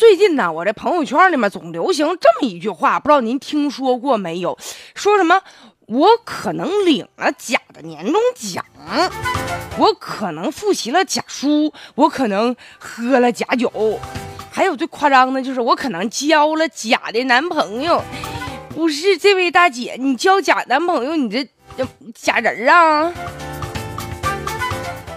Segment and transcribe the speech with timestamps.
[0.00, 4.56] 最近呢，我这朋友圈里面总流行这么一句话，不知道您听说过没有？
[4.94, 5.42] 说什么
[5.88, 8.64] 我可能领了假的年终奖，
[9.76, 14.00] 我可能复习了假书，我可能喝了假酒，
[14.50, 18.02] 还有最夸张的就是我可能交了假的男朋友。
[18.70, 21.46] 不是这位大姐，你交假男朋友，你这
[22.14, 23.12] 假人啊？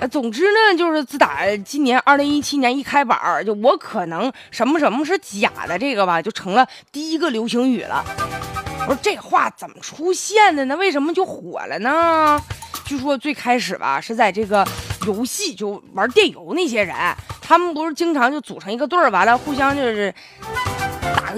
[0.07, 8.03] 总之呢，就是自打今年二零一七年一开板儿就我可能什么什么是假的，这个吧，就成了第一个流行语了。
[8.81, 10.75] 我说这话怎么出现的呢？
[10.75, 12.41] 为什么就火了呢？
[12.85, 14.67] 据说最开始吧，是在这个
[15.07, 16.95] 游戏就玩电游那些人，
[17.41, 20.13] 他们不是经常就组成一个队儿，完了互相就是。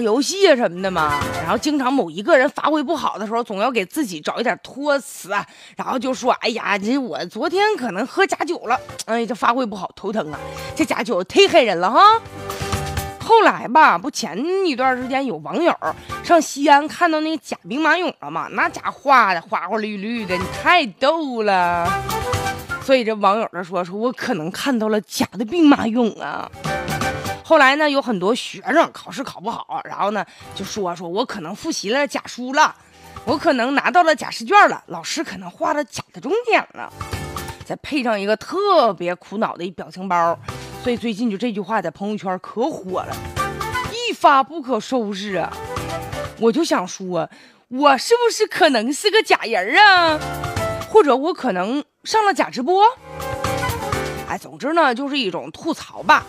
[0.02, 5.30] 游戏啊什么的嘛，然后经常某一个人发挥不好的时候，总要给自己找一点托词，
[5.76, 10.38] 然后就说：“哎呀，这我昨天可能喝假酒了，哎，这发挥不好，头疼啊，
[10.74, 12.20] 这假酒忒害人了哈。”
[13.20, 15.76] 后来吧，不前一段时间有网友
[16.22, 21.90] 上西安看到那个假兵马俑了嘛，那家画的花花绿绿的，你太逗了。
[22.82, 26.48] 所以这网友就说：“说我可能看到了假的兵马俑啊。”
[27.48, 32.74] 后来呢，有很多学生考试考不好，然后呢就说说我可能复习了假书了，
[33.24, 36.92] 我可能拿到了假试卷了，老师可能画了假的重点了，
[37.64, 40.36] 再配上一个特别苦恼的一表情包，
[40.82, 43.16] 所以最近就这句话在朋友圈可火了，
[43.92, 45.56] 一发不可收拾啊！
[46.40, 47.30] 我就想说，
[47.68, 50.18] 我是不是可能是个假人啊？
[50.90, 52.82] 或者我可能上了假直播？
[54.28, 56.26] 哎，总之呢，就是一种吐槽吧。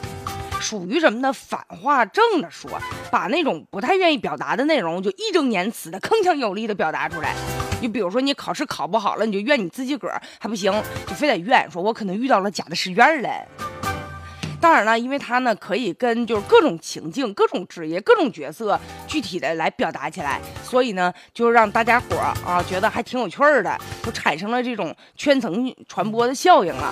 [0.59, 1.31] 属于什么呢？
[1.31, 2.69] 反话正着说，
[3.11, 7.33] 把那种不太愿意表达的内容，就义正言辞的、铿锵有力的表达出来。
[7.79, 10.71] 你比如说，你考试考不好了，你就怨你自己个儿还不行，
[11.05, 13.29] 就非得怨说，我可能遇到了假的试卷了。
[14.59, 26.91] 当然了，因为他呢可以跟就是各种情境、各种职业、各种角色具体的来表达起来，所以呢，就让大家伙啊觉得还挺有趣儿的，就产生了这种圈层传播的效应了。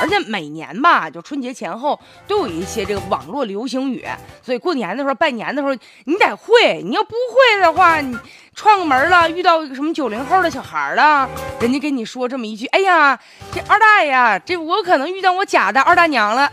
[0.00, 4.06] 而且每年吧，就春节前后都有一些这个网络流行语，
[4.42, 6.80] 所以过年的时候、拜年的时候，你得会。
[6.82, 8.16] 你要不会的话，你
[8.54, 11.28] 串个门了，遇到什么九零后的小孩了，
[11.60, 13.18] 人家跟你说这么一句：“哎呀，
[13.52, 16.50] 这二大爷，这我可能遇到我假的二大娘了。”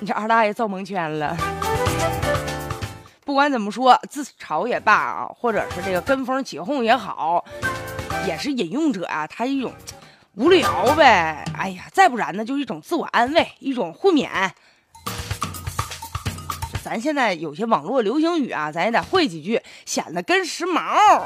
[0.00, 1.36] 你这二大爷造蒙圈了。
[3.24, 7.44] 不管怎么说，自嘲也罢啊，或者是这个跟风起哄也好，
[8.26, 9.72] 也是引用者啊，他一种。
[10.36, 14.28] 无聊呗，哎呀，再不然呢，就一种自我安慰，一种互勉。
[16.84, 21.22] 咱现在有些网络流行语啊，咱也得会几句，显得跟时髦。